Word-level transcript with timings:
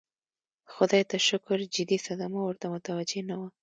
خدای 0.73 1.03
ته 1.09 1.17
شکر 1.29 1.57
جدي 1.73 1.97
صدمه 2.07 2.39
ورته 2.43 2.65
متوجه 2.75 3.21
نه 3.29 3.35
وه. 3.39 3.47